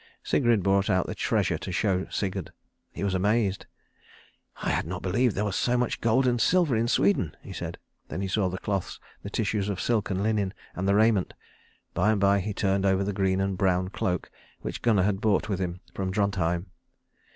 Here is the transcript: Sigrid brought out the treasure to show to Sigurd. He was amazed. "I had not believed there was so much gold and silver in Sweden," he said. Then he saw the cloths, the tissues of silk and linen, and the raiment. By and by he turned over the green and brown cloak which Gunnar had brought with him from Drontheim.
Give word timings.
Sigrid 0.23 0.63
brought 0.63 0.89
out 0.89 1.05
the 1.05 1.13
treasure 1.13 1.59
to 1.59 1.71
show 1.71 2.05
to 2.05 2.11
Sigurd. 2.11 2.51
He 2.91 3.03
was 3.03 3.13
amazed. 3.13 3.67
"I 4.63 4.71
had 4.71 4.87
not 4.87 5.03
believed 5.03 5.35
there 5.35 5.45
was 5.45 5.55
so 5.55 5.77
much 5.77 6.01
gold 6.01 6.25
and 6.25 6.41
silver 6.41 6.75
in 6.75 6.87
Sweden," 6.87 7.37
he 7.43 7.53
said. 7.53 7.77
Then 8.07 8.19
he 8.21 8.27
saw 8.27 8.49
the 8.49 8.57
cloths, 8.57 8.99
the 9.21 9.29
tissues 9.29 9.69
of 9.69 9.79
silk 9.79 10.09
and 10.09 10.23
linen, 10.23 10.55
and 10.73 10.87
the 10.87 10.95
raiment. 10.95 11.35
By 11.93 12.09
and 12.11 12.19
by 12.19 12.39
he 12.39 12.51
turned 12.51 12.83
over 12.83 13.03
the 13.03 13.13
green 13.13 13.39
and 13.39 13.55
brown 13.55 13.89
cloak 13.89 14.31
which 14.61 14.81
Gunnar 14.81 15.03
had 15.03 15.21
brought 15.21 15.49
with 15.49 15.59
him 15.59 15.81
from 15.93 16.09
Drontheim. 16.11 16.71